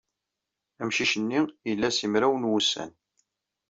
[0.81, 1.41] Amcic-nni
[1.71, 2.91] ila simraw n wussan.